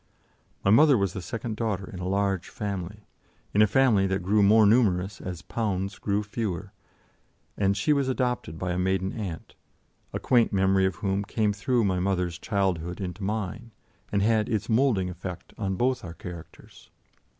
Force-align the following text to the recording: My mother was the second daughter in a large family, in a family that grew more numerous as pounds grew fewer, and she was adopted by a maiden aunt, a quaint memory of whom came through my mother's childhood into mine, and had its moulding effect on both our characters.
My 0.65 0.71
mother 0.71 0.97
was 0.97 1.13
the 1.13 1.21
second 1.21 1.57
daughter 1.57 1.87
in 1.87 1.99
a 1.99 2.07
large 2.09 2.49
family, 2.49 3.05
in 3.53 3.61
a 3.61 3.67
family 3.67 4.07
that 4.07 4.23
grew 4.23 4.41
more 4.41 4.65
numerous 4.65 5.21
as 5.21 5.43
pounds 5.43 5.99
grew 5.99 6.23
fewer, 6.23 6.73
and 7.55 7.77
she 7.77 7.93
was 7.93 8.09
adopted 8.09 8.57
by 8.57 8.71
a 8.71 8.79
maiden 8.79 9.13
aunt, 9.13 9.53
a 10.11 10.19
quaint 10.19 10.51
memory 10.51 10.87
of 10.87 10.95
whom 11.05 11.23
came 11.23 11.53
through 11.53 11.83
my 11.83 11.99
mother's 11.99 12.39
childhood 12.39 12.99
into 12.99 13.21
mine, 13.23 13.69
and 14.11 14.23
had 14.23 14.49
its 14.49 14.67
moulding 14.69 15.07
effect 15.07 15.53
on 15.55 15.75
both 15.75 16.03
our 16.03 16.15
characters. 16.15 16.89